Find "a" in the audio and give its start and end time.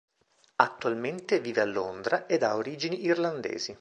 1.61-1.65